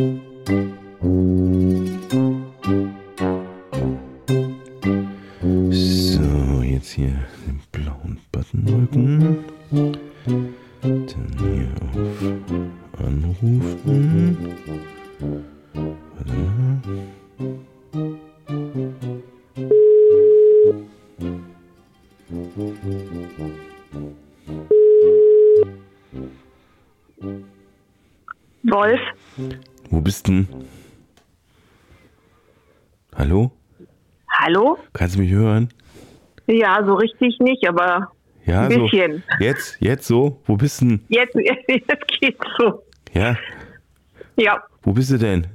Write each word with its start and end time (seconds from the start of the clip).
So, 0.00 0.06
jetzt 6.62 6.92
hier 6.92 7.12
den 7.46 7.60
blauen 7.70 8.18
Button 8.32 8.64
drücken. 8.64 9.44
Dann 10.80 11.36
hier 11.36 11.68
auf 11.82 12.22
Anrufen. 13.04 14.56
Warte 16.14 16.32
mal. 16.32 16.80
Wolf, 28.62 29.00
Wo 29.90 30.00
bist 30.00 30.28
denn? 30.28 30.48
Hallo? 33.14 33.50
hallo? 34.28 34.78
Kannst 34.92 35.16
du 35.16 35.20
mich 35.20 35.30
hören? 35.32 35.68
Ja, 36.46 36.82
so 36.84 36.94
richtig 36.94 37.38
nicht, 37.40 37.66
aber 37.68 38.10
Ja, 38.46 38.62
Ein 38.62 38.68
bisschen. 38.68 39.22
so. 39.38 39.44
Jetzt, 39.44 39.76
jetzt 39.80 40.06
so? 40.06 40.40
Wo 40.46 40.56
bist 40.56 40.80
denn? 40.80 41.04
jetzt, 41.08 41.34
jetzt 41.68 42.06
geht's 42.20 42.38
so. 42.58 42.82
Ja, 43.12 43.36
Ja, 44.36 44.62
wo 44.82 44.92
bist 44.92 45.10
du 45.10 45.18
denn? 45.18 45.46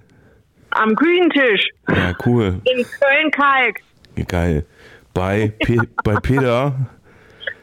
am 0.72 0.94
Küchentisch 0.96 1.68
Ja, 1.90 2.14
cool. 2.26 2.60
in 2.66 2.86
Köln-Kalk. 3.00 3.80
Geil. 4.28 4.66
Bei, 5.14 5.54
Pe 5.60 5.78
bei 6.04 6.16
Peter. 6.18 6.76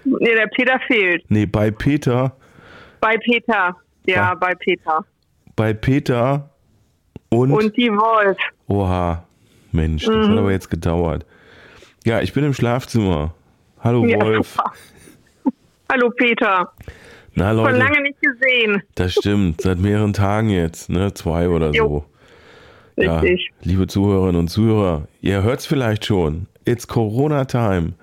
Nee, 0.05 0.35
der 0.35 0.47
Peter 0.47 0.81
fehlt. 0.87 1.23
Nee, 1.29 1.45
bei 1.45 1.71
Peter. 1.71 2.35
Bei 3.01 3.19
Peter. 3.19 3.77
Ja, 4.07 4.15
Ja. 4.17 4.35
bei 4.35 4.55
Peter. 4.55 5.05
Bei 5.55 5.75
Peter 5.75 6.49
und. 7.33 7.51
Und 7.53 7.77
die 7.77 7.91
Wolf. 7.91 8.37
Oha. 8.69 9.25
Mensch, 9.73 10.05
das 10.05 10.29
hat 10.29 10.37
aber 10.37 10.51
jetzt 10.53 10.69
gedauert. 10.71 11.25
Ja, 12.05 12.21
ich 12.21 12.33
bin 12.35 12.45
im 12.45 12.53
Schlafzimmer. 12.53 13.33
Hallo 13.81 14.05
Ja, 14.05 14.21
Wolf. 14.21 14.53
super. 14.55 14.73
Hallo 15.91 16.11
Peter. 16.11 16.71
Na 17.35 17.49
Schon 17.55 17.57
Leute, 17.57 17.79
lange 17.79 18.03
nicht 18.03 18.21
gesehen. 18.21 18.83
das 18.95 19.13
stimmt. 19.15 19.63
Seit 19.63 19.79
mehreren 19.79 20.13
Tagen 20.13 20.51
jetzt, 20.51 20.91
ne? 20.91 21.15
Zwei 21.15 21.49
oder 21.49 21.69
so. 21.69 21.75
Jo. 21.75 22.05
Ja, 22.97 23.21
Richtig. 23.21 23.51
liebe 23.63 23.87
Zuhörerinnen 23.87 24.37
und 24.39 24.49
Zuhörer, 24.49 25.09
ihr 25.23 25.43
hört 25.43 25.61
es 25.61 25.67
vielleicht 25.67 26.05
schon. 26.05 26.47
It's 26.67 26.87
Corona 26.87 27.47
Time. 27.47 27.95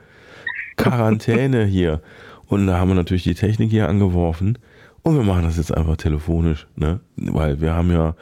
Quarantäne 0.78 1.66
hier. 1.66 2.02
Und 2.48 2.66
da 2.66 2.80
haben 2.80 2.88
wir 2.90 2.96
natürlich 2.96 3.24
die 3.24 3.36
Technik 3.36 3.70
hier 3.70 3.88
angeworfen. 3.88 4.58
Und 5.04 5.16
wir 5.16 5.24
machen 5.24 5.44
das 5.44 5.58
jetzt 5.58 5.76
einfach 5.76 5.98
telefonisch, 5.98 6.66
ne? 6.76 7.00
Weil 7.16 7.62
wir 7.62 7.74
haben 7.76 7.92
ja, 7.92 8.16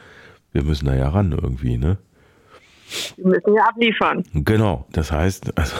wir 0.52 0.62
müssen 0.62 0.86
da 0.86 0.94
ja 0.94 1.08
ran 1.08 1.32
irgendwie, 1.32 1.76
ne? 1.76 1.98
Wir 3.16 3.26
müssen 3.26 3.54
ja 3.54 3.64
abliefern. 3.64 4.24
Genau, 4.32 4.86
das 4.92 5.12
heißt, 5.12 5.56
also, 5.58 5.76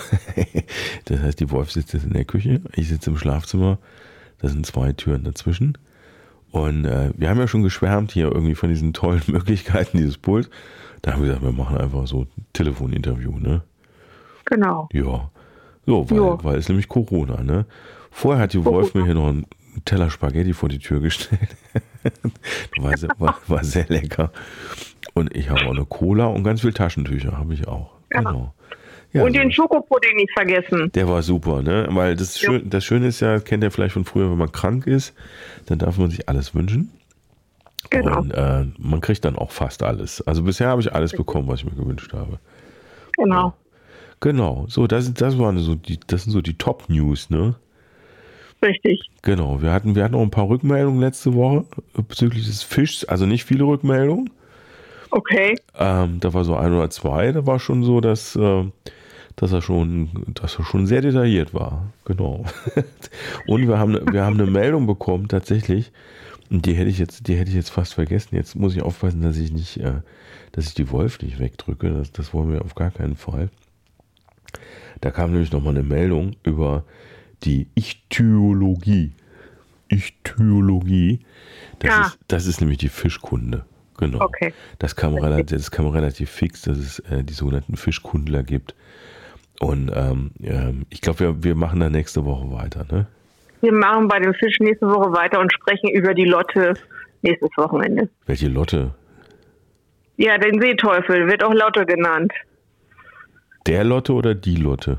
das 1.06 1.20
heißt, 1.20 1.40
die 1.40 1.50
Wolf 1.50 1.70
sitzt 1.70 1.94
jetzt 1.94 2.04
in 2.04 2.12
der 2.12 2.24
Küche, 2.24 2.60
ich 2.74 2.88
sitze 2.88 3.10
im 3.10 3.16
Schlafzimmer, 3.16 3.78
da 4.40 4.48
sind 4.48 4.66
zwei 4.66 4.92
Türen 4.92 5.24
dazwischen. 5.24 5.78
Und 6.50 6.84
äh, 6.84 7.10
wir 7.16 7.28
haben 7.28 7.38
ja 7.38 7.48
schon 7.48 7.62
geschwärmt 7.62 8.12
hier 8.12 8.26
irgendwie 8.26 8.54
von 8.54 8.70
diesen 8.70 8.92
tollen 8.92 9.22
Möglichkeiten 9.26 9.98
dieses 9.98 10.18
Pult. 10.18 10.50
Da 11.02 11.12
haben 11.12 11.22
wir 11.22 11.28
gesagt, 11.28 11.44
wir 11.44 11.52
machen 11.52 11.76
einfach 11.76 12.06
so 12.06 12.22
ein 12.22 12.28
Telefoninterview, 12.52 13.38
ne? 13.38 13.62
Genau. 14.44 14.88
Ja. 14.92 15.30
So, 15.86 16.10
weil, 16.10 16.44
weil 16.44 16.58
es 16.58 16.68
nämlich 16.68 16.88
Corona, 16.88 17.42
ne? 17.42 17.66
Vorher 18.10 18.42
hat 18.42 18.52
die 18.52 18.64
Wolf 18.64 18.94
mir 18.94 19.04
hier 19.04 19.14
noch 19.14 19.32
einen 19.78 19.84
Teller 19.84 20.10
Spaghetti 20.10 20.52
vor 20.52 20.68
die 20.68 20.78
Tür 20.78 21.00
gestellt. 21.00 21.56
war, 22.78 22.96
sehr, 22.96 23.10
war, 23.18 23.38
war 23.46 23.64
sehr 23.64 23.86
lecker. 23.88 24.32
Und 25.14 25.34
ich 25.36 25.48
habe 25.50 25.64
auch 25.66 25.70
eine 25.74 25.84
Cola 25.84 26.26
und 26.26 26.44
ganz 26.44 26.60
viel 26.60 26.72
Taschentücher 26.72 27.36
habe 27.38 27.54
ich 27.54 27.66
auch. 27.68 27.90
Genau. 28.10 28.54
Ja, 29.12 29.22
Und 29.22 29.34
so. 29.34 29.40
den 29.40 29.50
Schokopudding 29.50 30.16
nicht 30.16 30.32
vergessen. 30.32 30.90
Der 30.94 31.08
war 31.08 31.22
super, 31.22 31.62
ne? 31.62 31.86
Weil 31.90 32.14
das, 32.14 32.40
Ja. 32.40 32.50
schön, 32.50 32.68
das 32.68 32.84
Schöne 32.84 33.06
ist 33.06 33.20
ja, 33.20 33.40
kennt 33.40 33.64
ihr 33.64 33.70
vielleicht 33.70 33.94
von 33.94 34.04
früher, 34.04 34.30
wenn 34.30 34.36
man 34.38 34.52
krank 34.52 34.86
ist, 34.86 35.14
dann 35.66 35.78
darf 35.78 35.96
man 35.96 36.10
sich 36.10 36.28
alles 36.28 36.54
wünschen. 36.54 36.90
Genau. 37.90 38.18
Und 38.18 38.32
äh, 38.32 38.66
man 38.78 39.00
kriegt 39.00 39.24
dann 39.24 39.36
auch 39.36 39.50
fast 39.50 39.82
alles. 39.82 40.20
Also 40.26 40.42
bisher 40.42 40.68
habe 40.68 40.82
ich 40.82 40.92
alles 40.92 41.12
bekommen, 41.12 41.48
was 41.48 41.60
ich 41.60 41.64
mir 41.64 41.72
gewünscht 41.76 42.12
habe. 42.12 42.38
Genau. 43.16 43.54
Genau, 44.20 44.66
so, 44.68 44.86
das, 44.88 45.14
das 45.14 45.38
waren 45.38 45.58
so 45.58 45.74
die, 45.76 45.98
das 46.06 46.24
sind 46.24 46.32
so 46.32 46.42
die 46.42 46.58
Top-News, 46.58 47.30
ne? 47.30 47.54
Richtig. 48.62 49.10
Genau, 49.22 49.62
wir 49.62 49.72
hatten, 49.72 49.94
wir 49.94 50.04
hatten 50.04 50.14
noch 50.14 50.22
ein 50.22 50.30
paar 50.30 50.48
Rückmeldungen 50.48 51.00
letzte 51.00 51.34
Woche 51.34 51.64
bezüglich 51.94 52.46
des 52.46 52.62
Fischs, 52.62 53.04
also 53.04 53.24
nicht 53.26 53.44
viele 53.44 53.64
Rückmeldungen. 53.64 54.30
Okay. 55.10 55.56
Ähm, 55.78 56.20
da 56.20 56.34
war 56.34 56.44
so 56.44 56.56
ein 56.56 56.72
oder 56.72 56.90
zwei, 56.90 57.32
da 57.32 57.46
war 57.46 57.60
schon 57.60 57.84
so, 57.84 58.00
dass, 58.00 58.36
äh, 58.36 58.64
dass 59.36 59.52
er 59.52 59.62
schon, 59.62 60.10
dass 60.34 60.58
er 60.58 60.64
schon 60.64 60.86
sehr 60.86 61.00
detailliert 61.00 61.54
war. 61.54 61.92
Genau. 62.04 62.44
Und 63.46 63.68
wir 63.68 63.78
haben, 63.78 63.98
wir 64.12 64.24
haben 64.24 64.40
eine 64.40 64.50
Meldung 64.50 64.86
bekommen, 64.86 65.28
tatsächlich, 65.28 65.92
und 66.50 66.64
die 66.64 66.74
hätte 66.74 66.88
ich 66.88 66.98
jetzt, 66.98 67.28
die 67.28 67.36
hätte 67.36 67.50
ich 67.50 67.56
jetzt 67.56 67.70
fast 67.70 67.94
vergessen. 67.94 68.34
Jetzt 68.34 68.56
muss 68.56 68.74
ich 68.74 68.82
aufpassen, 68.82 69.22
dass 69.22 69.36
ich 69.36 69.52
nicht, 69.52 69.78
äh, 69.78 70.00
dass 70.52 70.66
ich 70.66 70.74
die 70.74 70.90
Wolf 70.90 71.20
nicht 71.20 71.38
wegdrücke. 71.38 71.90
Das, 71.90 72.10
das 72.12 72.32
wollen 72.32 72.52
wir 72.52 72.62
auf 72.62 72.74
gar 72.74 72.90
keinen 72.90 73.16
Fall. 73.16 73.50
Da 75.00 75.10
kam 75.10 75.32
nämlich 75.32 75.52
nochmal 75.52 75.76
eine 75.76 75.84
Meldung 75.84 76.36
über 76.42 76.84
die 77.44 77.68
Ichthyologie. 77.74 79.12
Ichthyologie. 79.88 81.20
Das, 81.78 81.90
Ah. 81.94 82.06
ist, 82.06 82.18
das 82.28 82.46
ist 82.46 82.60
nämlich 82.60 82.78
die 82.78 82.88
Fischkunde. 82.88 83.64
Genau. 83.96 84.20
Okay. 84.20 84.52
Das 84.78 84.94
kam, 84.94 85.14
relativ, 85.14 85.56
das 85.56 85.70
kam 85.70 85.86
relativ 85.88 86.30
fix, 86.30 86.62
dass 86.62 86.78
es 86.78 86.98
äh, 87.00 87.24
die 87.24 87.32
sogenannten 87.32 87.76
Fischkundler 87.76 88.42
gibt. 88.44 88.74
Und 89.60 89.90
ähm, 89.92 90.30
ähm, 90.42 90.86
ich 90.88 91.00
glaube, 91.00 91.18
wir, 91.20 91.42
wir 91.42 91.54
machen 91.56 91.80
da 91.80 91.90
nächste 91.90 92.24
Woche 92.24 92.50
weiter. 92.52 92.86
Ne? 92.90 93.06
Wir 93.60 93.72
machen 93.72 94.06
bei 94.06 94.20
dem 94.20 94.34
Fisch 94.34 94.60
nächste 94.60 94.86
Woche 94.88 95.12
weiter 95.12 95.40
und 95.40 95.52
sprechen 95.52 95.90
über 95.90 96.14
die 96.14 96.26
Lotte 96.26 96.74
nächstes 97.22 97.50
Wochenende. 97.56 98.08
Welche 98.26 98.46
Lotte? 98.46 98.94
Ja, 100.16 100.38
den 100.38 100.60
Seeteufel 100.60 101.26
wird 101.28 101.42
auch 101.42 101.52
Lotte 101.54 101.84
genannt. 101.84 102.32
Der 103.66 103.82
Lotte 103.82 104.12
oder 104.12 104.34
die 104.36 104.56
Lotte? 104.56 104.98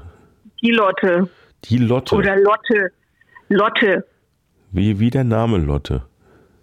Die 0.61 0.71
Lotte. 0.71 1.29
Die 1.65 1.77
Lotte. 1.77 2.15
Oder 2.15 2.35
Lotte. 2.37 2.91
Lotte. 3.49 4.05
wie, 4.71 4.99
wie 4.99 5.09
der 5.09 5.23
Name 5.23 5.57
Lotte. 5.57 6.03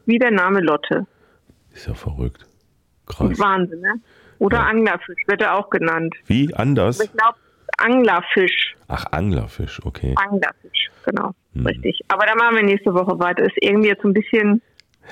Wie 0.06 0.18
der 0.18 0.30
Name 0.30 0.60
Lotte. 0.60 1.06
Ist 1.72 1.86
ja 1.88 1.94
verrückt. 1.94 2.46
Krass. 3.06 3.38
Wahnsinn, 3.38 3.80
ne? 3.80 3.94
Oder 4.38 4.58
Ja. 4.58 4.64
Anglerfisch 4.66 5.22
wird 5.26 5.42
er 5.42 5.56
auch 5.56 5.70
genannt. 5.70 6.14
Wie 6.26 6.52
anders? 6.54 7.00
Ich 7.00 7.12
glaube, 7.12 7.36
Anglerfisch. 7.78 8.76
Ach, 8.88 9.04
Anglerfisch, 9.10 9.80
okay. 9.84 10.14
Anglerfisch, 10.16 10.90
genau. 11.04 11.32
Hm. 11.54 11.66
Richtig. 11.66 12.00
Aber 12.08 12.24
da 12.26 12.34
machen 12.34 12.56
wir 12.56 12.62
nächste 12.62 12.94
Woche 12.94 13.18
weiter. 13.18 13.44
Ist 13.44 13.56
irgendwie 13.60 13.88
jetzt 13.88 14.04
ein 14.04 14.12
bisschen 14.14 14.62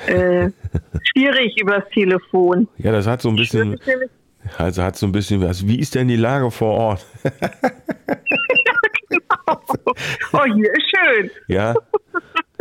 äh, 0.06 0.50
schwierig 1.12 1.60
übers 1.60 1.84
Telefon. 1.92 2.68
Ja, 2.78 2.92
das 2.92 3.06
hat 3.06 3.20
so 3.20 3.28
ein 3.28 3.36
bisschen, 3.36 3.78
also 4.56 4.82
hat 4.82 4.96
so 4.96 5.06
ein 5.06 5.12
bisschen 5.12 5.42
was. 5.42 5.66
Wie 5.66 5.78
ist 5.78 5.94
denn 5.94 6.08
die 6.08 6.16
Lage 6.16 6.50
vor 6.50 6.72
Ort? 6.78 7.06
Oh, 10.32 10.44
hier 10.44 10.72
ist 10.72 10.90
schön. 10.94 11.30
Ja? 11.48 11.74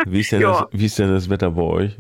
Wie 0.06 0.20
ist 0.22 0.32
denn, 0.32 0.42
Ja. 0.42 0.62
das, 0.72 0.80
wie 0.80 0.86
ist 0.86 0.98
denn 1.00 1.10
das 1.12 1.30
Wetter 1.30 1.52
bei 1.52 1.62
euch? 1.62 1.98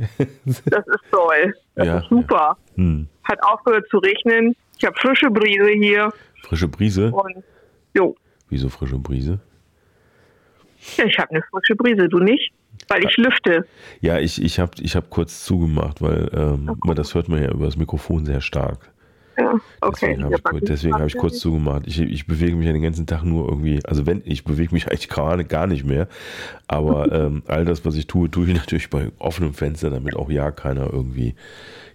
Das 0.65 0.85
ist 0.87 1.03
toll. 1.11 1.53
Das 1.75 1.87
Ja, 1.87 1.97
ist 1.99 2.09
super. 2.09 2.57
Hm. 2.75 3.07
Hat 3.23 3.41
aufgehört 3.43 3.87
zu 3.89 3.97
regnen. 3.99 4.55
Ich 4.77 4.85
habe 4.85 4.95
frische 4.99 5.29
Brise 5.29 5.69
hier. 5.79 6.11
Frische 6.43 6.67
Brise? 6.67 7.11
Und 7.11 7.43
jo, 7.93 8.15
Wieso 8.49 8.69
frische 8.69 8.97
Brise? 8.99 9.39
ja, 10.97 11.05
ich 11.05 11.17
habe 11.17 11.29
eine 11.31 11.41
frische 11.49 11.75
Brise, 11.75 12.07
du 12.09 12.19
nicht? 12.19 12.51
Weil 12.89 13.05
ich 13.05 13.15
lüfte. 13.17 13.65
Ja, 14.01 14.19
ich, 14.19 14.41
ich 14.43 14.59
habe 14.59 14.71
ich 14.81 14.95
hab 14.95 15.09
kurz 15.09 15.45
zugemacht, 15.45 16.01
weil 16.01 16.29
ähm, 16.33 16.75
man, 16.83 16.95
das 16.95 17.15
hört 17.15 17.29
man 17.29 17.41
ja 17.41 17.49
über 17.51 17.65
das 17.65 17.77
Mikrofon 17.77 18.25
sehr 18.25 18.41
stark. 18.41 18.91
Ja, 19.37 19.59
okay. 19.81 20.15
Deswegen 20.17 20.23
habe 20.23 20.35
ich, 20.35 20.43
kurz- 20.43 20.63
deswegen 20.67 20.93
hab 20.95 21.07
ich 21.07 21.17
kurz 21.17 21.39
zugemacht. 21.39 21.87
Ich, 21.87 21.99
ich 21.99 22.27
bewege 22.27 22.55
mich 22.55 22.67
ja 22.67 22.73
den 22.73 22.83
ganzen 22.83 23.07
Tag 23.07 23.23
nur 23.23 23.47
irgendwie, 23.49 23.83
also 23.85 24.05
wenn, 24.05 24.21
ich 24.25 24.43
bewege 24.43 24.73
mich 24.73 24.87
eigentlich 24.89 25.09
gerade 25.09 25.43
gar 25.45 25.65
nicht 25.67 25.85
mehr, 25.85 26.07
aber 26.67 27.11
ähm, 27.27 27.43
all 27.47 27.65
das, 27.65 27.83
was 27.85 27.95
ich 27.95 28.07
tue, 28.07 28.29
tue 28.29 28.47
ich 28.47 28.53
natürlich 28.55 28.89
bei 28.89 29.11
offenem 29.19 29.53
Fenster, 29.53 29.89
damit 29.89 30.15
auch 30.15 30.29
ja 30.29 30.51
keiner 30.51 30.91
irgendwie 30.91 31.35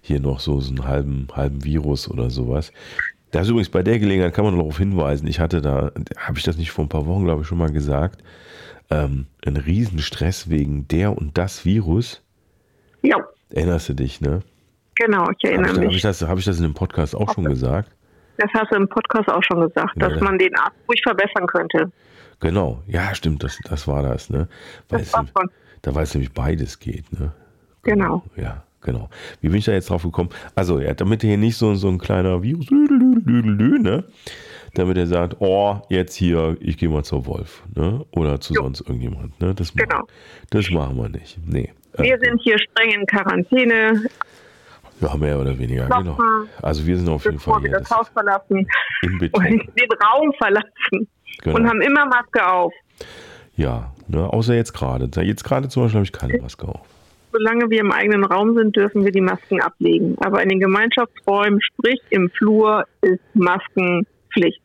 hier 0.01 0.21
noch 0.21 0.41
so, 0.41 0.61
so 0.61 0.71
einen 0.71 0.85
halben, 0.87 1.29
halben 1.33 1.65
Virus 1.65 2.09
oder 2.11 2.31
sowas. 2.31 2.73
Das 3.31 3.43
ist 3.43 3.51
übrigens 3.51 3.69
bei 3.69 3.83
der 3.83 3.99
Gelegenheit 3.99 4.33
kann 4.35 4.45
man 4.45 4.57
darauf 4.57 4.79
hinweisen, 4.79 5.27
ich 5.29 5.39
hatte 5.39 5.61
da, 5.61 5.93
habe 6.17 6.39
ich 6.39 6.45
das 6.45 6.57
nicht 6.57 6.71
vor 6.71 6.85
ein 6.85 6.89
paar 6.89 7.07
Wochen, 7.07 7.25
glaube 7.25 7.43
ich, 7.43 7.49
schon 7.49 7.59
mal 7.59 7.71
gesagt, 7.71 8.23
ähm, 8.91 9.27
einen 9.45 9.59
Riesenstress 9.59 10.49
wegen 10.49 10.89
der 10.89 11.17
und 11.17 11.37
das 11.37 11.65
Virus. 11.65 12.23
Ja, 13.03 13.17
Erinnerst 13.51 13.91
du 13.91 13.95
dich, 13.95 14.21
ne? 14.21 14.41
Genau, 14.99 15.31
ich 15.31 15.45
Habe 15.45 15.55
erinnere 15.55 15.71
ich, 15.71 15.77
hab 15.77 15.85
ich, 15.85 15.93
mich. 15.93 16.03
das, 16.03 16.23
hab 16.23 16.39
ich 16.39 16.45
das 16.45 16.59
in 16.59 16.65
dem 16.65 16.75
Podcast 16.75 17.15
auch 17.15 17.33
schon 17.35 17.45
gesagt? 17.45 17.91
Das 18.37 18.51
hast 18.55 18.71
du 18.71 18.77
im 18.77 18.89
Podcast 18.89 19.29
auch 19.29 19.43
schon 19.43 19.61
gesagt, 19.61 19.95
Ja, 19.97 20.09
dass 20.09 20.21
man 20.21 20.39
den 20.39 20.55
Arzt 20.57 20.77
ruhig 20.89 21.01
verbessern 21.03 21.47
könnte. 21.47 21.91
Genau, 22.41 22.83
ja, 22.87 23.15
stimmt, 23.15 23.43
das, 23.43 23.59
das 23.69 23.89
war 23.89 24.03
das, 24.03 24.31
ne? 24.31 24.49
Weil 24.89 25.01
Das 25.01 25.09
es, 25.09 25.33
da 25.83 25.95
weil 25.95 26.05
es 26.05 26.15
nämlich 26.15 26.33
beides 26.33 26.79
geht, 26.79 27.13
ne? 27.19 27.33
Genau. 27.83 28.23
Ja, 28.37 28.63
genau. 28.81 29.09
Wie 29.41 29.49
bin 29.49 29.59
ich 29.59 29.65
da 29.65 29.73
jetzt 29.73 29.91
drauf 29.91 30.03
gekommen? 30.03 30.31
Also, 30.55 30.79
ja, 30.79 30.95
damit 30.95 31.23
hier 31.23 31.37
nicht 31.37 31.57
so, 31.57 31.75
so 31.75 31.89
ein 31.89 31.99
kleiner 31.99 32.43
Virus, 32.43 32.71
ne? 32.71 34.05
damit 34.75 34.97
er 34.97 35.07
sagt, 35.07 35.37
oh, 35.41 35.81
jetzt 35.89 36.15
hier, 36.15 36.57
ich 36.61 36.77
gehe 36.77 36.89
mal 36.89 37.03
zur 37.03 37.27
Wolf, 37.27 37.63
ne? 37.75 38.05
Oder 38.13 38.41
zu 38.41 38.55
jo. 38.55 38.63
sonst 38.63 38.81
irgendjemand, 38.83 39.41
ne? 39.41 39.55
Das, 39.55 39.75
genau. 39.75 39.97
machen, 39.97 40.07
das 40.51 40.71
machen 40.71 40.97
wir 40.97 41.09
nicht. 41.09 41.39
Nee. 41.45 41.73
Wir 41.97 42.15
äh, 42.15 42.19
sind 42.21 42.41
hier 42.43 42.57
streng 42.59 42.91
in 42.93 43.07
Quarantäne. 43.07 44.05
Ja, 45.01 45.17
mehr 45.17 45.39
oder 45.39 45.59
weniger, 45.59 45.87
Klopfen, 45.87 46.17
genau. 46.17 46.45
Also 46.63 46.87
wir 46.87 46.97
sind 46.97 47.09
auf 47.09 47.25
jeden 47.25 47.39
Fall 47.39 47.61
hier. 47.61 47.71
wir 47.71 47.79
das 47.79 47.91
Haus 47.91 48.09
verlassen 48.09 48.67
in 49.03 49.13
und 49.13 49.21
den 49.43 49.89
Raum 50.05 50.33
verlassen 50.39 51.09
genau. 51.43 51.57
und 51.57 51.69
haben 51.69 51.81
immer 51.81 52.07
Maske 52.07 52.47
auf. 52.47 52.73
Ja, 53.57 53.93
ne, 54.09 54.33
außer 54.33 54.55
jetzt 54.55 54.73
gerade. 54.73 55.09
Jetzt 55.23 55.45
gerade 55.45 55.69
zum 55.69 55.85
Beispiel 55.85 55.99
habe 55.99 56.05
ich 56.05 56.13
keine 56.13 56.39
Maske 56.41 56.67
auf. 56.67 56.87
Solange 57.33 57.71
wir 57.71 57.81
im 57.81 57.93
eigenen 57.93 58.25
Raum 58.25 58.55
sind, 58.57 58.75
dürfen 58.75 59.05
wir 59.05 59.13
die 59.13 59.21
Masken 59.21 59.61
ablegen. 59.61 60.17
Aber 60.21 60.43
in 60.43 60.49
den 60.49 60.61
Gemeinschaftsräumen, 60.61 61.61
sprich 61.61 62.01
im 62.11 62.31
Flur, 62.31 62.87
ist 63.03 63.21
Maskenpflicht. 63.35 64.63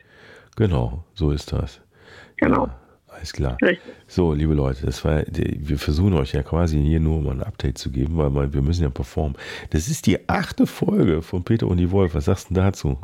Genau, 0.55 1.03
so 1.13 1.31
ist 1.31 1.51
das. 1.51 1.81
Genau. 2.37 2.67
Ja. 2.67 2.79
Alles 3.23 3.31
klar. 3.31 3.57
So, 4.05 4.33
liebe 4.33 4.53
Leute, 4.53 4.85
das 4.85 5.05
war, 5.05 5.23
wir 5.25 5.79
versuchen 5.79 6.13
euch 6.15 6.33
ja 6.33 6.43
quasi 6.43 6.81
hier 6.81 6.99
nur 6.99 7.21
mal 7.21 7.31
ein 7.31 7.41
Update 7.41 7.77
zu 7.77 7.89
geben, 7.89 8.17
weil 8.17 8.53
wir 8.53 8.61
müssen 8.61 8.83
ja 8.83 8.89
performen. 8.89 9.37
Das 9.69 9.87
ist 9.87 10.07
die 10.07 10.27
achte 10.27 10.67
Folge 10.67 11.21
von 11.21 11.45
Peter 11.45 11.67
und 11.67 11.77
die 11.77 11.89
Wolf. 11.89 12.15
Was 12.15 12.25
sagst 12.25 12.49
du 12.49 12.55
dazu? 12.55 12.99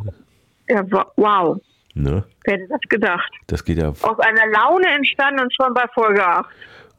Ja, 0.68 0.83
wow. 1.16 1.57
Ne? 1.94 2.25
Wer 2.44 2.54
hätte 2.54 2.68
das 2.68 2.81
gedacht? 2.89 3.31
Das 3.48 3.63
geht 3.63 3.77
ja. 3.77 3.92
Aus 3.92 4.19
einer 4.19 4.45
Laune 4.48 4.88
entstanden 4.88 5.39
und 5.39 5.54
schon 5.56 5.74
bei 5.74 5.86
Folge 5.94 6.25
8. 6.25 6.50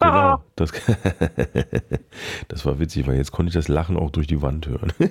Genau, 0.00 0.42
das, 0.56 0.72
das 2.48 2.64
war 2.64 2.80
witzig, 2.80 3.06
weil 3.06 3.16
jetzt 3.16 3.32
konnte 3.32 3.50
ich 3.50 3.54
das 3.54 3.68
Lachen 3.68 3.98
auch 3.98 4.10
durch 4.10 4.28
die 4.28 4.40
Wand 4.40 4.66
hören. 4.66 4.94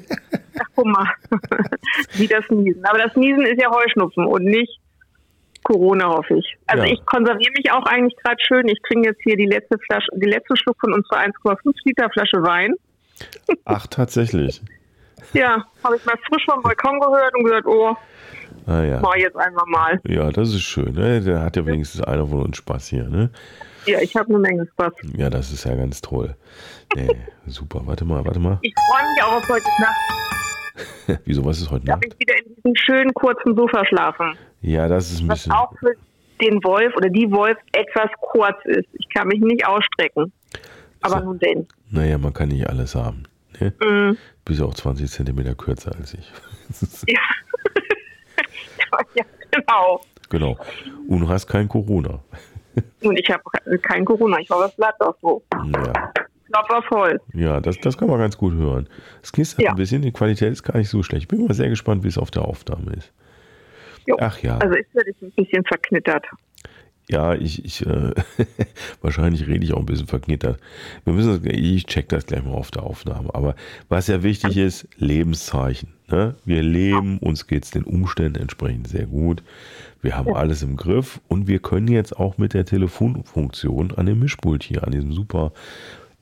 Ach, 0.59 0.65
guck 0.75 0.85
mal, 0.87 1.13
wie 2.13 2.25
das 2.25 2.43
Niesen. 2.49 2.83
Aber 2.85 2.97
das 2.97 3.15
Niesen 3.15 3.45
ist 3.45 3.61
ja 3.61 3.69
Heuschnupfen 3.69 4.25
und 4.25 4.45
nicht 4.45 4.79
Corona, 5.69 6.07
hoffe 6.07 6.35
ich. 6.35 6.57
Also 6.65 6.83
ja. 6.83 6.93
ich 6.93 7.05
konserviere 7.05 7.51
mich 7.55 7.71
auch 7.71 7.85
eigentlich 7.85 8.15
gerade 8.23 8.41
schön. 8.41 8.67
Ich 8.67 8.79
trinke 8.87 9.09
jetzt 9.09 9.21
hier 9.23 9.37
die 9.37 9.45
letzte 9.45 9.77
Flasche, 9.77 10.07
die 10.15 10.27
letzte 10.27 10.57
Schluck 10.57 10.77
von 10.79 10.93
unserer 10.93 11.19
1,5 11.19 11.57
Liter 11.85 12.09
Flasche 12.09 12.41
Wein. 12.41 12.73
Ach, 13.65 13.85
tatsächlich. 13.85 14.61
ja, 15.33 15.63
habe 15.83 15.97
ich 15.97 16.05
mal 16.05 16.15
frisch 16.27 16.43
vom 16.49 16.63
Balkon 16.63 16.99
gehört 16.99 17.35
und 17.35 17.43
gesagt, 17.43 17.67
oh, 17.67 17.95
ah, 18.65 18.83
ja. 18.83 18.99
mach 18.99 19.15
jetzt 19.17 19.35
einfach 19.35 19.65
mal. 19.67 19.99
Ja, 20.07 20.31
das 20.31 20.49
ist 20.49 20.63
schön. 20.63 20.93
Ne? 20.93 21.21
Da 21.21 21.43
hat 21.43 21.55
ja 21.55 21.65
wenigstens 21.65 22.01
einer 22.01 22.25
von 22.25 22.41
uns 22.41 22.57
Spaß 22.57 22.87
hier, 22.87 23.03
ne? 23.03 23.29
Ja, 23.85 23.99
ich 24.01 24.15
habe 24.15 24.29
eine 24.29 24.39
Menge 24.39 24.67
Spaß. 24.73 24.93
Ja, 25.17 25.29
das 25.29 25.51
ist 25.51 25.65
ja 25.65 25.75
ganz 25.75 26.01
toll. 26.01 26.35
Nee, 26.95 27.09
super. 27.45 27.81
Warte 27.85 28.05
mal, 28.05 28.25
warte 28.25 28.39
mal. 28.39 28.57
Ich 28.61 28.73
freue 28.73 29.03
mich 29.03 29.23
auch 29.23 29.33
auf 29.33 29.49
heute 29.49 29.69
Nacht. 29.79 31.21
Wieso, 31.25 31.45
was 31.45 31.61
ist 31.61 31.69
heute 31.69 31.85
Nacht? 31.85 32.03
Darf 32.03 32.11
ich 32.11 32.19
wieder 32.19 32.37
in 32.37 32.55
diesem 32.73 32.75
schönen 32.75 33.13
kurzen 33.13 33.55
Sofa 33.55 33.85
schlafen. 33.85 34.37
Ja, 34.61 34.87
das 34.87 35.11
ist 35.11 35.21
ein 35.21 35.27
bisschen... 35.27 35.51
Was 35.51 35.59
auch 35.59 35.73
für 35.79 35.93
den 36.41 36.63
Wolf 36.63 36.95
oder 36.95 37.09
die 37.09 37.29
Wolf 37.31 37.57
etwas 37.73 38.09
kurz 38.21 38.57
ist. 38.65 38.87
Ich 38.93 39.09
kann 39.13 39.27
mich 39.27 39.41
nicht 39.41 39.65
ausstrecken. 39.65 40.31
Aber 41.01 41.19
so, 41.19 41.25
nun 41.25 41.39
denn. 41.39 41.67
Naja, 41.91 42.17
man 42.17 42.33
kann 42.33 42.49
nicht 42.49 42.67
alles 42.67 42.95
haben. 42.95 43.23
Ne? 43.59 43.73
Mhm. 43.81 44.17
Bist 44.45 44.61
auch 44.61 44.73
20 44.73 45.09
Zentimeter 45.09 45.55
kürzer 45.55 45.93
als 45.95 46.13
ich. 46.13 46.31
ja. 47.07 47.19
ja, 49.15 49.23
genau. 49.51 50.01
Genau. 50.29 50.57
Und 51.07 51.21
du 51.21 51.29
hast 51.29 51.47
kein 51.47 51.67
Corona. 51.67 52.19
Und 53.01 53.19
ich 53.19 53.29
habe 53.29 53.43
kein 53.81 54.05
Corona. 54.05 54.39
Ich 54.39 54.49
war 54.49 54.59
was 54.59 54.75
Blatt 54.75 54.95
auch 55.01 55.15
so. 55.21 55.43
Ja. 55.53 56.08
Klopper 56.51 56.81
voll. 56.83 57.19
Ja, 57.33 57.59
das, 57.59 57.77
das 57.79 57.97
kann 57.97 58.07
man 58.07 58.19
ganz 58.19 58.37
gut 58.37 58.53
hören. 58.53 58.87
Es 59.21 59.31
knistert 59.31 59.61
ja. 59.61 59.71
ein 59.71 59.75
bisschen, 59.75 60.01
die 60.01 60.11
Qualität 60.11 60.51
ist 60.51 60.63
gar 60.63 60.77
nicht 60.77 60.89
so 60.89 61.03
schlecht. 61.03 61.23
Ich 61.23 61.27
bin 61.27 61.45
mal 61.45 61.53
sehr 61.53 61.69
gespannt, 61.69 62.03
wie 62.03 62.07
es 62.07 62.17
auf 62.17 62.31
der 62.31 62.43
Aufnahme 62.43 62.93
ist. 62.93 63.11
Jo. 64.05 64.17
Ach 64.19 64.39
ja. 64.39 64.57
Also 64.57 64.75
ist 64.75 64.93
wirklich 64.93 65.15
ein 65.21 65.31
bisschen 65.31 65.63
verknittert. 65.65 66.25
Ja, 67.09 67.33
ich, 67.33 67.65
ich 67.65 67.85
äh, 67.87 68.11
wahrscheinlich 69.01 69.47
rede 69.47 69.65
ich 69.65 69.73
auch 69.73 69.79
ein 69.79 69.85
bisschen 69.87 70.07
verknittert. 70.07 70.59
Wir 71.05 71.13
müssen, 71.13 71.43
ich 71.49 71.87
check 71.87 72.07
das 72.09 72.27
gleich 72.27 72.43
mal 72.43 72.53
auf 72.53 72.69
der 72.69 72.83
Aufnahme. 72.83 73.33
Aber 73.33 73.55
was 73.89 74.07
ja 74.07 74.21
wichtig 74.21 74.57
ist, 74.57 74.87
Lebenszeichen. 74.97 75.93
Ne? 76.07 76.35
Wir 76.45 76.61
leben, 76.61 77.17
uns 77.17 77.47
geht 77.47 77.65
es 77.65 77.71
den 77.71 77.83
Umständen 77.83 78.39
entsprechend 78.39 78.87
sehr 78.87 79.07
gut. 79.07 79.43
Wir 80.01 80.15
haben 80.15 80.29
ja. 80.29 80.35
alles 80.35 80.61
im 80.61 80.77
Griff 80.77 81.19
und 81.27 81.47
wir 81.47 81.59
können 81.59 81.87
jetzt 81.87 82.15
auch 82.15 82.37
mit 82.37 82.53
der 82.53 82.65
Telefonfunktion 82.65 83.91
an 83.91 84.05
dem 84.05 84.19
Mischpult 84.19 84.63
hier, 84.63 84.83
an 84.83 84.91
diesem 84.91 85.11
super 85.11 85.51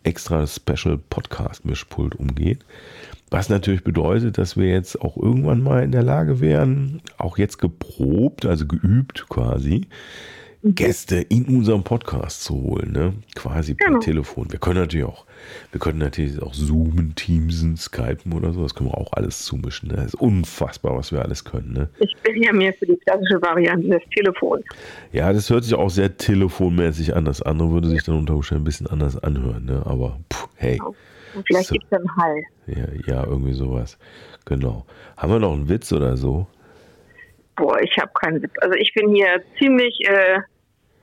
extra 0.08 0.48
Special 0.48 0.98
Podcast 0.98 1.66
Mischpult 1.66 2.16
umgehen. 2.16 2.60
Was 3.30 3.50
natürlich 3.50 3.84
bedeutet, 3.84 4.38
dass 4.38 4.56
wir 4.56 4.70
jetzt 4.70 5.02
auch 5.02 5.18
irgendwann 5.18 5.62
mal 5.62 5.84
in 5.84 5.92
der 5.92 6.02
Lage 6.02 6.40
wären, 6.40 7.02
auch 7.18 7.38
jetzt 7.38 7.58
geprobt, 7.58 8.46
also 8.46 8.66
geübt 8.66 9.26
quasi, 9.28 9.88
Gäste 10.64 11.18
in 11.18 11.46
unserem 11.46 11.84
Podcast 11.84 12.44
zu 12.44 12.56
holen, 12.56 12.92
ne? 12.92 13.14
quasi 13.36 13.76
per 13.76 13.88
genau. 13.88 14.00
Telefon. 14.00 14.52
Wir 14.52 14.60
können 14.60 14.80
natürlich 14.80 15.06
auch, 15.06 15.26
wir 15.72 15.80
können 15.80 16.00
natürlich 16.00 16.42
auch 16.42 16.54
zoomen, 16.54 17.14
teamsen, 17.16 17.78
skypen 17.78 18.34
oder 18.34 18.52
so. 18.52 18.64
Das 18.64 18.74
können 18.74 18.90
wir 18.90 18.98
auch 18.98 19.14
alles 19.14 19.46
zumischen. 19.46 19.90
Ne? 19.90 19.96
Das 19.96 20.08
ist 20.08 20.16
unfassbar, 20.16 20.98
was 20.98 21.12
wir 21.12 21.22
alles 21.22 21.44
können. 21.44 21.74
Ne? 21.74 21.90
Ich 22.00 22.16
bin 22.24 22.42
ja 22.42 22.52
mehr 22.52 22.74
für 22.74 22.86
die 22.86 22.98
klassische 22.98 23.42
Variante 23.42 23.88
des 23.88 24.02
Telefons. 24.16 24.64
Ja, 25.12 25.32
das 25.32 25.50
hört 25.50 25.64
sich 25.64 25.76
auch 25.76 25.90
sehr 25.90 26.18
telefonmäßig 26.18 27.16
an. 27.16 27.26
Das 27.26 27.42
andere 27.42 27.72
würde 27.72 27.90
sich 27.90 28.04
dann 28.04 28.18
unter 28.18 28.36
Umständen 28.36 28.64
ein 28.64 28.66
bisschen 28.66 28.88
anders 28.88 29.18
anhören. 29.18 29.66
Ne? 29.66 29.84
Aber 29.86 30.20
pff, 30.34 30.48
hey. 30.56 30.78
Genau. 30.78 30.96
Und 31.36 31.46
vielleicht 31.46 31.68
so. 31.68 31.74
gibt 31.74 31.86
es 31.86 31.98
einen 31.98 32.16
Hall. 32.18 32.42
Ja, 32.66 32.88
ja, 33.06 33.24
irgendwie 33.26 33.54
sowas. 33.54 33.98
Genau. 34.46 34.86
Haben 35.18 35.34
wir 35.34 35.40
noch 35.40 35.54
einen 35.54 35.70
Witz 35.70 35.92
oder 35.94 36.18
so? 36.18 36.48
Boah, 37.58 37.82
ich 37.82 37.98
habe 37.98 38.12
keinen 38.14 38.42
Witz. 38.42 38.54
Also 38.62 38.76
ich 38.76 38.94
bin 38.94 39.14
hier 39.14 39.44
ziemlich 39.58 40.00
äh, 40.08 40.40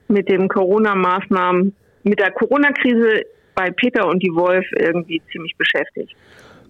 mit 0.08 0.28
den 0.28 0.48
Corona-Maßnahmen, 0.48 1.74
mit 2.04 2.20
der 2.20 2.30
Corona-Krise 2.30 3.24
bei 3.54 3.70
Peter 3.70 4.06
und 4.06 4.22
die 4.22 4.34
Wolf 4.34 4.64
irgendwie 4.78 5.20
ziemlich 5.30 5.56
beschäftigt. 5.56 6.14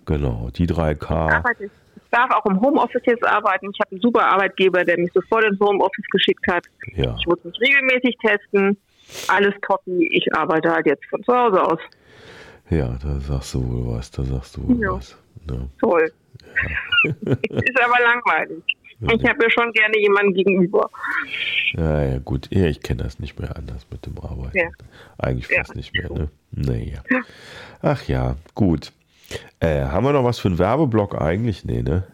Genau, 0.06 0.48
die 0.54 0.66
3K. 0.66 1.42
Ich 1.60 1.70
darf 2.10 2.30
auch 2.30 2.46
im 2.46 2.60
Homeoffice 2.60 3.02
jetzt 3.04 3.26
arbeiten. 3.26 3.70
Ich 3.72 3.80
habe 3.80 3.92
einen 3.92 4.00
super 4.00 4.26
Arbeitgeber, 4.26 4.84
der 4.84 4.98
mich 4.98 5.10
sofort 5.12 5.44
ins 5.44 5.60
Homeoffice 5.60 6.06
geschickt 6.10 6.44
hat. 6.48 6.64
Ja. 6.94 7.16
Ich 7.18 7.26
muss 7.26 7.42
mich 7.44 7.58
regelmäßig 7.60 8.16
testen. 8.24 8.76
Alles 9.28 9.54
toppen. 9.62 10.00
Ich 10.00 10.26
arbeite 10.34 10.70
halt 10.70 10.86
jetzt 10.86 11.04
von 11.06 11.22
zu 11.24 11.32
Hause 11.32 11.62
aus. 11.62 11.80
Ja, 12.70 12.96
da 13.02 13.20
sagst 13.20 13.54
du 13.54 13.66
wohl 13.66 13.96
was. 13.96 14.10
Da 14.10 14.22
sagst 14.22 14.56
du 14.56 14.68
wohl 14.68 14.80
ja. 14.80 14.92
was. 14.92 15.18
Ja. 15.50 15.56
Toll. 15.80 16.12
Ja. 17.04 17.32
ist 17.32 17.80
aber 17.82 18.02
langweilig. 18.02 18.62
Ich 19.00 19.28
habe 19.28 19.42
ja 19.42 19.50
schon 19.50 19.72
gerne 19.72 19.98
jemanden 19.98 20.34
gegenüber. 20.34 20.88
Ja, 21.72 22.04
ja, 22.04 22.18
gut. 22.18 22.48
Ja, 22.50 22.66
ich 22.66 22.80
kenne 22.80 23.02
das 23.02 23.18
nicht 23.18 23.38
mehr 23.38 23.56
anders 23.56 23.86
mit 23.90 24.06
dem 24.06 24.18
Arbeiten. 24.18 24.56
Ja. 24.56 24.68
Eigentlich 25.18 25.48
fast 25.48 25.70
ja. 25.70 25.76
nicht 25.76 25.94
mehr, 25.94 26.10
ne? 26.10 26.28
Naja. 26.52 27.02
Ach 27.82 28.02
ja, 28.04 28.36
gut. 28.54 28.92
Äh, 29.60 29.82
haben 29.82 30.04
wir 30.04 30.12
noch 30.12 30.24
was 30.24 30.38
für 30.38 30.48
einen 30.48 30.58
Werbeblock 30.58 31.20
eigentlich? 31.20 31.64
Nee, 31.64 31.82
ne? 31.82 32.06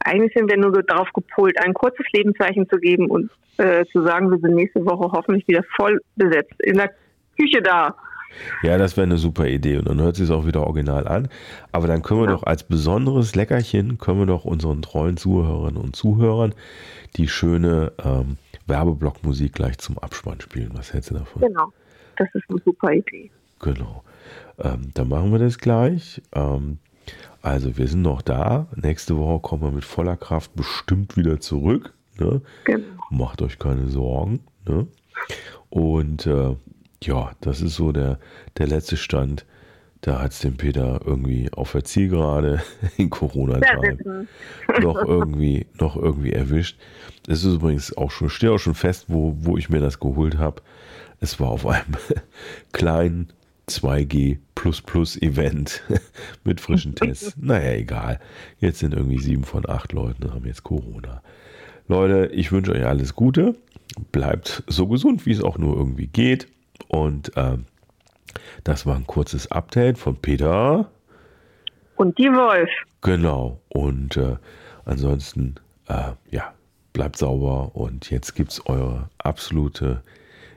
Eigentlich 0.00 0.32
sind 0.34 0.50
wir 0.50 0.56
nur 0.56 0.74
so 0.74 0.80
darauf 0.80 1.12
gepolt, 1.12 1.56
ein 1.62 1.74
kurzes 1.74 2.06
Lebenszeichen 2.12 2.68
zu 2.68 2.78
geben 2.78 3.10
und 3.10 3.30
äh, 3.58 3.84
zu 3.92 4.02
sagen, 4.02 4.30
wir 4.30 4.38
sind 4.38 4.54
nächste 4.54 4.84
Woche 4.84 5.10
hoffentlich 5.12 5.46
wieder 5.48 5.62
voll 5.76 6.00
besetzt 6.16 6.54
in 6.62 6.78
der 6.78 6.90
Küche 7.38 7.60
da. 7.60 7.94
Ja, 8.62 8.78
das 8.78 8.96
wäre 8.96 9.06
eine 9.06 9.18
super 9.18 9.46
Idee 9.46 9.78
und 9.78 9.88
dann 9.88 10.00
hört 10.00 10.16
sich 10.16 10.24
es 10.24 10.30
auch 10.30 10.46
wieder 10.46 10.66
original 10.66 11.08
an. 11.08 11.28
Aber 11.72 11.86
dann 11.86 12.02
können 12.02 12.20
wir 12.20 12.26
ja. 12.26 12.32
doch 12.32 12.42
als 12.42 12.62
besonderes 12.62 13.34
Leckerchen, 13.34 13.98
können 13.98 14.20
wir 14.20 14.26
doch 14.26 14.44
unseren 14.44 14.82
treuen 14.82 15.16
Zuhörerinnen 15.16 15.80
und 15.80 15.96
Zuhörern 15.96 16.54
die 17.16 17.28
schöne 17.28 17.92
ähm, 18.04 18.36
Werbeblockmusik 18.66 19.54
gleich 19.54 19.78
zum 19.78 19.98
Abspann 19.98 20.40
spielen. 20.40 20.70
Was 20.74 20.92
hältst 20.92 21.10
du 21.10 21.14
davon? 21.14 21.42
Genau, 21.42 21.72
das 22.16 22.28
ist 22.34 22.44
eine 22.48 22.60
super 22.64 22.92
Idee. 22.92 23.30
Genau. 23.60 24.04
Ähm, 24.58 24.90
dann 24.94 25.08
machen 25.08 25.32
wir 25.32 25.38
das 25.38 25.58
gleich. 25.58 26.22
Ähm, 26.34 26.78
also 27.42 27.76
wir 27.78 27.88
sind 27.88 28.02
noch 28.02 28.22
da. 28.22 28.66
Nächste 28.76 29.16
Woche 29.16 29.40
kommen 29.40 29.62
wir 29.62 29.70
mit 29.70 29.84
voller 29.84 30.16
Kraft 30.16 30.54
bestimmt 30.54 31.16
wieder 31.16 31.40
zurück. 31.40 31.94
Ne? 32.18 32.42
Genau. 32.64 32.84
Macht 33.10 33.42
euch 33.42 33.58
keine 33.58 33.86
Sorgen. 33.86 34.40
Ne? 34.66 34.86
Und 35.70 36.26
äh, 36.26 36.56
ja, 37.02 37.32
das 37.40 37.60
ist 37.60 37.76
so 37.76 37.92
der, 37.92 38.18
der 38.58 38.66
letzte 38.66 38.96
Stand. 38.96 39.44
Da 40.00 40.22
hat 40.22 40.30
es 40.30 40.38
den 40.38 40.56
Peter 40.56 41.00
irgendwie 41.04 41.52
auf 41.52 41.72
der 41.72 41.84
Zielgerade 41.84 42.62
in 42.96 43.10
Corona-Tagen 43.10 44.28
noch 44.80 45.02
irgendwie, 45.02 45.66
noch 45.78 45.96
irgendwie 45.96 46.32
erwischt. 46.32 46.78
Es 47.26 47.44
ist 47.44 47.54
übrigens 47.54 47.96
auch 47.96 48.10
schon, 48.10 48.30
steht 48.30 48.50
auch 48.50 48.58
schon 48.58 48.74
fest, 48.74 49.06
wo, 49.08 49.36
wo 49.40 49.56
ich 49.56 49.68
mir 49.68 49.80
das 49.80 49.98
geholt 49.98 50.38
habe. 50.38 50.62
Es 51.20 51.40
war 51.40 51.48
auf 51.48 51.66
einem 51.66 51.96
kleinen 52.72 53.32
2G 53.68 54.38
Event 55.20 55.82
mit 56.44 56.60
frischen 56.60 56.94
Tests. 56.94 57.36
Naja, 57.36 57.72
egal. 57.72 58.20
Jetzt 58.60 58.78
sind 58.78 58.94
irgendwie 58.94 59.18
sieben 59.18 59.44
von 59.44 59.68
acht 59.68 59.92
Leuten 59.92 60.32
haben 60.32 60.46
jetzt 60.46 60.64
Corona. 60.64 61.22
Leute, 61.86 62.32
ich 62.32 62.52
wünsche 62.52 62.72
euch 62.72 62.84
alles 62.84 63.14
Gute. 63.14 63.56
Bleibt 64.12 64.62
so 64.66 64.86
gesund, 64.86 65.26
wie 65.26 65.32
es 65.32 65.42
auch 65.42 65.58
nur 65.58 65.76
irgendwie 65.76 66.06
geht. 66.06 66.48
Und 66.86 67.36
äh, 67.36 67.58
das 68.64 68.86
war 68.86 68.96
ein 68.96 69.06
kurzes 69.06 69.50
Update 69.50 69.98
von 69.98 70.16
Peter. 70.16 70.90
Und 71.96 72.16
die 72.18 72.30
Wolf. 72.30 72.70
Genau. 73.02 73.60
Und 73.68 74.16
äh, 74.16 74.36
ansonsten, 74.84 75.56
äh, 75.88 76.12
ja, 76.30 76.52
bleibt 76.92 77.16
sauber. 77.16 77.72
Und 77.74 78.10
jetzt 78.10 78.34
gibt 78.34 78.52
es 78.52 78.66
eure 78.66 79.08
absolute 79.18 80.02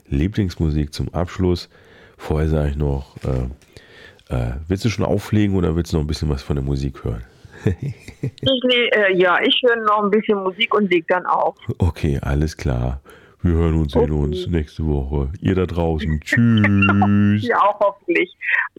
Lieblingsmusik 0.07 0.93
zum 0.93 1.13
Abschluss. 1.13 1.69
Vorher 2.17 2.49
sage 2.49 2.69
ich 2.69 2.75
noch, 2.75 3.15
äh, 3.23 4.33
äh, 4.33 4.53
willst 4.67 4.85
du 4.85 4.89
schon 4.89 5.05
auflegen 5.05 5.55
oder 5.55 5.75
willst 5.75 5.93
du 5.93 5.97
noch 5.97 6.03
ein 6.03 6.07
bisschen 6.07 6.29
was 6.29 6.43
von 6.43 6.55
der 6.55 6.63
Musik 6.63 7.03
hören? 7.03 7.23
ich, 7.65 8.95
äh, 8.95 9.13
ja, 9.13 9.39
ich 9.41 9.61
höre 9.63 9.83
noch 9.83 10.03
ein 10.03 10.09
bisschen 10.09 10.41
Musik 10.41 10.73
und 10.73 10.89
leg 10.89 11.05
dann 11.07 11.25
auf. 11.25 11.55
Okay, 11.77 12.19
alles 12.21 12.57
klar. 12.57 13.01
Wir 13.43 13.53
hören 13.53 13.75
uns, 13.75 13.93
sehen 13.93 14.11
uns 14.11 14.47
nächste 14.47 14.85
Woche. 14.85 15.31
Ihr 15.41 15.55
da 15.55 15.65
draußen. 15.65 16.21
Tschüss. 16.25 17.43
ja, 17.43 17.57
auch 17.59 17.79
hoffentlich. 17.79 18.35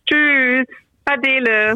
Tschüss. 0.07 0.67
Adele. 1.05 1.75